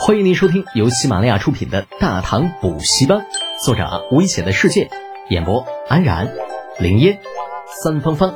[0.00, 3.18] 欢迎您收听由喜马拉雅出品的《大唐补习班》，
[3.64, 4.88] 作者危险的世界，
[5.28, 6.32] 演播安然、
[6.78, 7.18] 林烟、
[7.82, 8.32] 三芳芳，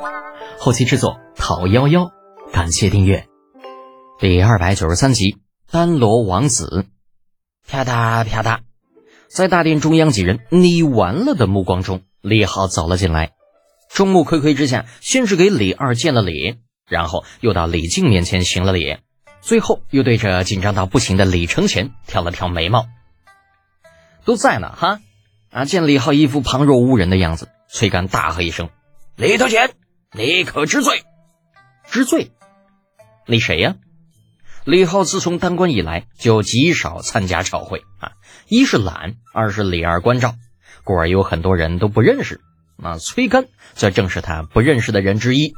[0.59, 2.11] 后期制作讨幺幺，
[2.51, 3.27] 感谢订阅。
[4.19, 5.31] 第二百九十三集
[5.71, 6.85] 《丹罗王子》，
[7.65, 8.59] 啪嗒啪嗒，
[9.29, 13.31] 在大殿中央几人你完了的目光中，李浩走了进来，
[13.89, 16.57] 众目睽睽之下，先是给李二见了礼，
[16.89, 18.97] 然后又到李靖面前行了礼。
[19.43, 22.87] 最后又对着紧张到不行的李承前挑了挑眉毛，
[24.23, 25.01] 都在呢哈！
[25.51, 28.69] 啊，见李浩一副旁若无人的样子，崔干大喝一声
[29.17, 29.71] ：“李承前，
[30.13, 31.03] 你可知罪？
[31.91, 32.31] 知罪？
[33.25, 33.75] 李谁呀？”
[34.63, 38.13] 李浩自从当官以来就极少参加朝会啊，
[38.47, 40.35] 一是懒，二是李二关照，
[40.85, 42.39] 故而有很多人都不认识。
[42.77, 45.53] 那崔干则正是他不认识的人之一。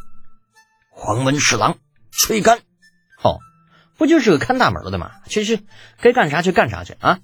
[0.89, 1.77] 黄门侍郎
[2.11, 2.59] 崔干，
[3.97, 5.11] 不就是个看大门的吗？
[5.27, 5.61] 去去，
[6.01, 7.19] 该干啥去干啥去啊！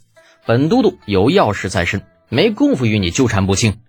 [0.45, 3.79] 本都督有要事在身，没工夫与你纠缠不清。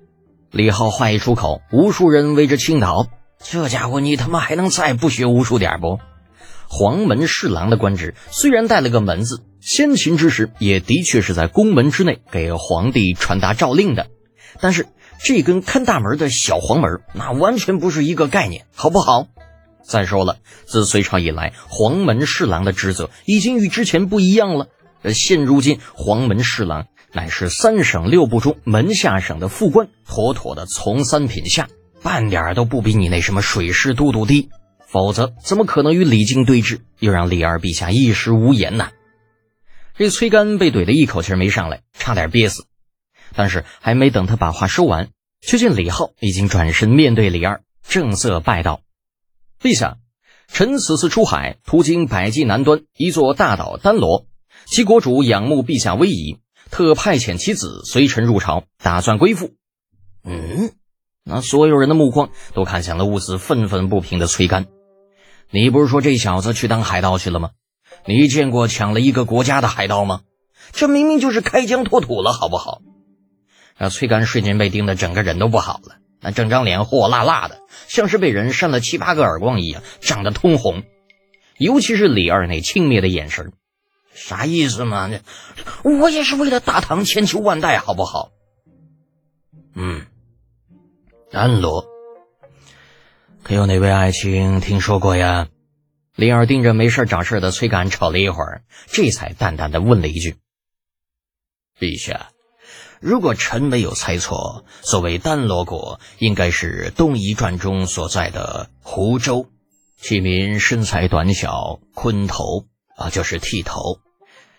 [0.51, 3.07] 李浩话一出口，无数人为之倾倒。
[3.43, 5.99] 这家伙，你他妈还能再不学无术点不？
[6.69, 14.07] 黄门侍郎的官职虽然带了个门字，先秦之时也的确是在宫门之内给皇帝传达诏令的，
[14.61, 14.87] 但是
[15.23, 19.27] 这跟看大门的小黄门那完全不是一个概念，好不好？
[19.85, 24.69] 再说了，自隋朝以来，黄门侍郎的职责已经与之前不一样了。
[25.13, 31.69] 现如今，黄门侍郎乃是三省六部中门下省的副官，妥妥的从三品下，
[32.03, 34.51] 半点都不比你那什么水师都督低。
[34.87, 38.91] 否则，怎么可能与李靖对峙，又让李二陛下一时无言呢？
[39.97, 42.67] 这崔干被怼的一口气没上来，差点憋死。
[43.35, 45.09] 但是还没等他把话说完，
[45.41, 48.81] 却见李浩已经转身面对李二，正色拜道。
[49.63, 49.99] 陛下，
[50.49, 54.27] 臣此次出海，途经百济南端一座大岛丹罗，
[54.67, 56.39] 其国主仰慕陛下威仪，
[56.71, 59.53] 特派遣其子随臣入朝，打算归附。
[60.25, 60.73] 嗯，
[61.23, 64.67] 那所有人的目光都看向了兀自愤愤不平的崔干。
[65.51, 67.51] 你不是说这小子去当海盗去了吗？
[68.05, 70.23] 你见过抢了一个国家的海盗吗？
[70.73, 72.83] 这明明就是开疆拓土了，好不好？
[73.79, 76.02] 那崔干瞬间被盯得整个人都不好了。
[76.23, 80.85] 那整张脸火辣辣的，像是被人扇了七八个耳光一样，涨得通红。
[81.59, 83.53] 尤其是李二那轻蔑的眼神，
[84.15, 85.11] 啥意思嘛？
[85.83, 88.31] 我也是为了大唐千秋万代，好不好？
[89.75, 90.07] 嗯，
[91.33, 91.87] 安罗，
[93.43, 95.49] 可有哪位爱卿听说过呀？
[96.15, 100.37] 李二盯着没事找事的崔干吵了一会儿，这才淡淡的问了一句
[101.81, 102.29] ：“陛下。”
[103.03, 109.47] 如果臣没有猜错，所谓丹罗国，应该是《东夷传》中所在的湖州。
[109.97, 113.99] 其民身材短小，鲲头啊，就是剃头，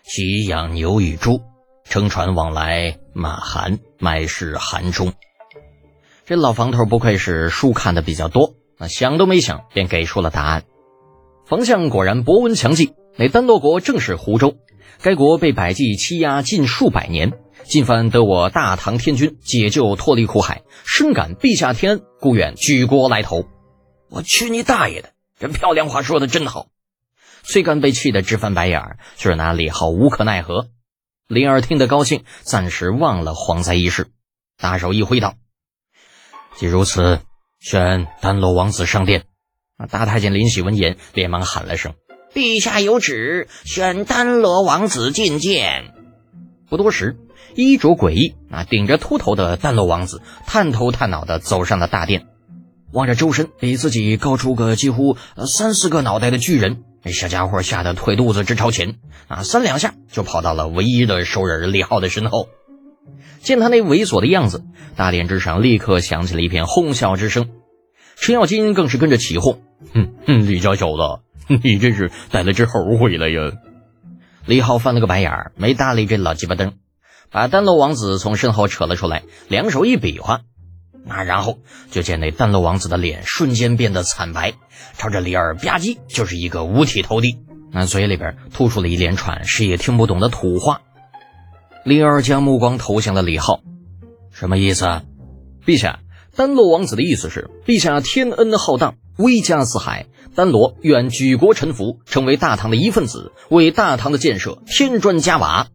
[0.02, 1.40] 喜养牛与猪，
[1.84, 5.14] 乘船往来马韩，买食韩中。
[6.26, 10.64] 这老房头不愧是书看的比较多，啊，想都没想便给出了答案。
[11.46, 14.56] 方向果然博闻强记，那丹罗国正是湖州。
[15.00, 17.32] 该国被百济欺压近数百年。
[17.66, 23.48] 今番得我大唐天君解救脱离苦海，深感陛下天恩，故愿举国来投。
[24.10, 25.12] 我去你大爷的！
[25.38, 26.68] 这漂亮话说的真好。
[27.42, 30.68] 崔干被气得直翻白眼儿，却是拿李浩无可奈何。
[31.26, 34.08] 林儿听得高兴，暂时忘了蝗灾一事，
[34.58, 35.34] 大手一挥道
[36.56, 37.20] ：“既如此，
[37.60, 39.24] 宣丹罗王子上殿。”
[39.76, 39.86] 啊！
[39.86, 41.94] 大太监林喜闻言，连忙喊了声
[42.32, 45.94] ：“陛下有旨，宣丹罗王子觐见。”
[46.68, 47.16] 不多时。
[47.54, 52.26] 衣着诡异啊，顶着秃头的丹洛王子探头探脑的走上了大殿，
[52.92, 55.16] 望着周身比自己高出个几乎
[55.46, 58.96] 三四个脑袋的巨人，那小家伙吓得腿肚子直朝前
[59.28, 62.48] 啊，三两下就跑到了唯一的熟人李浩的身后。
[63.40, 64.64] 见他那猥琐的样子，
[64.96, 67.50] 大殿之上立刻响起了一片哄笑之声。
[68.16, 69.60] 程咬金更是跟着起哄
[69.92, 73.52] ：“哼哼，李家小子，你真是带了只猴回来呀！”
[74.46, 76.74] 李浩翻了个白眼，没搭理这老鸡巴灯。
[77.30, 80.42] 把丹罗王子从身后扯了出来，两手一比划，
[81.04, 81.58] 那然后
[81.90, 84.54] 就见那丹罗王子的脸瞬间变得惨白，
[84.96, 87.38] 朝着李二吧唧就是一个五体投地，
[87.72, 90.82] 那嘴里边吐出了一连串谁也听不懂的土话。
[91.84, 93.60] 李二将目光投向了李浩，
[94.30, 95.02] 什么意思？
[95.66, 96.00] 陛下，
[96.34, 105.66] 丹罗王子的意思是，陛下天恩浩荡，威加四海，丹罗愿举国臣服，成为大唐的一份子，为大唐的建设添砖加瓦。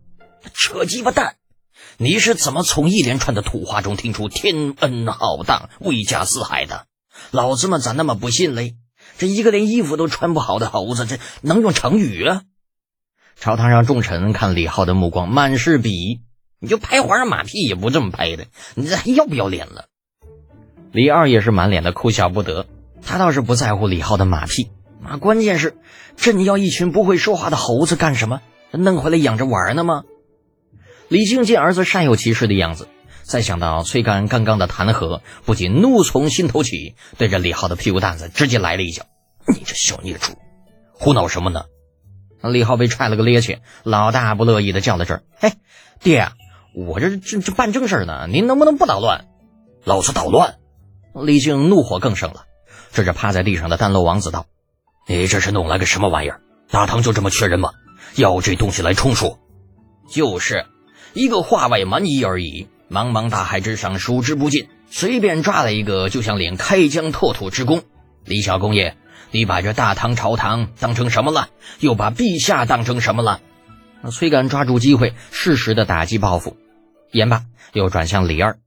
[0.54, 1.36] 扯鸡巴蛋！
[2.02, 6.86] 你是怎么从一连串的土话中听出天恩浩荡、威加四海的？
[7.30, 8.76] 老子们咋那么不信嘞？
[9.18, 12.44] 这一个连衣服都穿不好的猴子，这能用成语啊？
[13.36, 16.22] 朝堂上众臣看李浩的目光满是鄙夷。
[16.62, 19.88] 你就拍皇上马屁也不这么拍的，你这还要不要脸了？
[20.94, 22.66] 李二也是满脸的哭笑不得，
[23.06, 24.72] 他倒是不在乎李浩的马屁，
[25.04, 25.76] 啊，关键是
[26.16, 28.40] 这你要一群不会说话的猴子干什么？
[28.72, 30.04] 弄回来养着玩呢吗？
[31.10, 32.88] 李靖见儿子煞有其事的样子，
[33.24, 39.04] 再想到崔干刚刚的弹劾，不仅怒从心头起，对着李浩的屁股蛋子直接来了一脚
[39.52, 40.34] ：“你这小孽畜，
[40.94, 41.64] 胡闹什么呢？”
[42.42, 45.56] 李浩被踹了个趔趄，老大不乐意的叫到这儿：“哎，
[46.00, 46.30] 爹！”
[46.76, 49.26] 我这这这办正事呢，您能不能不捣乱？
[49.84, 50.58] 老子捣乱！
[51.16, 52.46] 李靖怒火更盛了，
[52.94, 54.46] 指着趴在地上的丹楼王子道
[55.10, 56.42] ：“你这是弄来个什么玩意儿？
[56.70, 57.72] 大唐就这么缺人吗？
[58.16, 59.40] 要这东西来充数？
[60.12, 60.68] 就是
[61.14, 62.68] 一个话外蛮夷而已。
[62.90, 67.84] 茫茫大海之上数之不尽，随便抓了一个就想领开疆拓土之功。
[68.26, 68.98] 李小公爷，
[69.30, 71.50] 你把这大唐朝堂当成什么了？
[71.80, 73.42] 又把陛下当成什么了？”
[74.12, 76.58] 崔敢抓住机会，适时的打击报复。
[77.12, 78.58] 言罢，又转向李二：“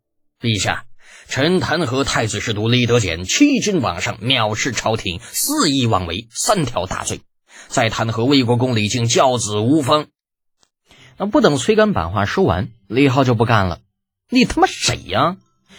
[0.41, 0.85] 陛下，
[1.27, 7.23] 臣弹劾太子侍读李德俭欺君罔上，藐视朝廷，肆意妄为，三条大罪。
[7.67, 10.06] 再弹劾魏国公李靖教子无方。”
[11.19, 13.81] 那不等崔干把话说完，李浩就不干了
[14.31, 15.37] ：“你他妈谁呀？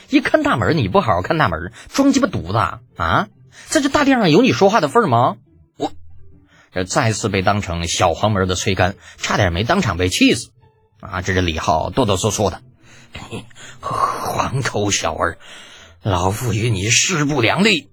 [0.09, 2.57] 一看大门你不好好看大门，装鸡巴犊子
[3.01, 3.27] 啊！
[3.67, 5.37] 在这大殿上有你说话的份吗？”
[5.77, 5.91] 我
[6.71, 10.49] 这再次被当成小黄门的崔干，差点没当场被气死。
[10.99, 11.21] 啊！
[11.21, 12.61] 这是李浩哆哆嗦嗦的，
[13.81, 15.37] 黄口小儿，
[16.01, 17.89] 老夫与你势不两立。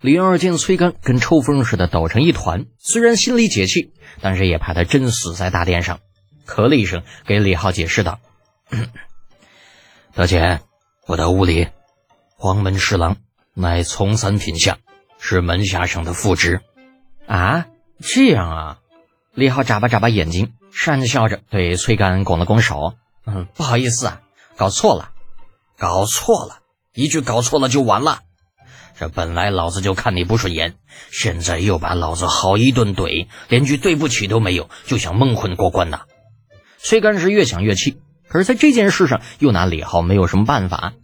[0.00, 5.98] 李二见崔干跟抽风似的抖成一团，虽然心里解气，但是也怕他真死在大殿上，
[6.48, 8.20] 咳了一声，给李浩解释道
[10.14, 10.62] ：“德简，
[11.06, 11.68] 我的屋里，
[12.36, 13.18] 黄门侍郎
[13.52, 14.78] 乃从三品相，
[15.18, 16.62] 是门下省的副职。”
[17.28, 17.66] 啊，
[18.00, 18.78] 这样啊！
[19.34, 20.54] 李浩眨巴眨巴眼睛。
[20.72, 22.94] 讪笑着对崔干拱了拱手
[23.26, 24.20] ：“嗯，不好意思啊，
[24.56, 25.10] 搞错了，
[25.76, 26.60] 搞错了，
[26.94, 28.20] 一句搞错了就完了。
[28.96, 30.76] 这本来老子就看你不顺眼，
[31.10, 36.02] 现在又把老子好一顿怼，连句对不起都没有，就想蒙混过关呐！”
[36.78, 40.94] 崔干是越想越气，可是在这件事上又拿李浩没有什么办法，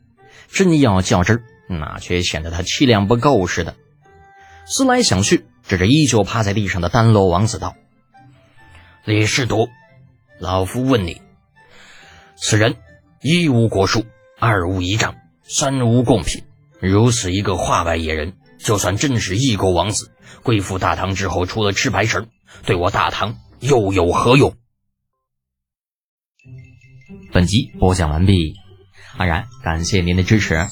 [0.48, 3.74] 真要较真儿，那却显得他气量不够似的。
[4.66, 7.74] 思来想去，指着依旧趴在地上的丹罗王子道。
[9.04, 9.68] 李世独，
[10.38, 11.20] 老夫问你：
[12.36, 12.76] 此人
[13.20, 14.06] 一无国术，
[14.38, 16.44] 二无仪仗，三无贡品，
[16.80, 20.12] 如此一个化外野人，就算真是异国王子，
[20.42, 22.26] 归附大唐之后，除了吃白食，
[22.64, 24.54] 对我大唐又有何用？
[27.32, 28.54] 本集播讲完毕，
[29.16, 30.66] 安然感谢您的支持。